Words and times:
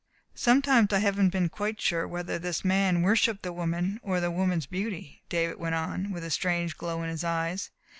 "Sometimes 0.33 0.91
I 0.93 0.97
haven't 0.97 1.29
been 1.29 1.47
quite 1.47 1.79
sure 1.79 2.07
whether 2.07 2.39
this 2.39 2.65
man 2.65 3.03
worshipped 3.03 3.43
the 3.43 3.53
woman 3.53 3.99
or 4.01 4.19
the 4.19 4.31
woman's 4.31 4.65
beauty," 4.65 5.21
David 5.29 5.59
went 5.59 5.75
on, 5.75 6.09
with 6.11 6.23
a 6.23 6.31
strange 6.31 6.75
glow 6.75 7.03
in 7.03 7.09
his 7.09 7.23
eyes. 7.23 7.69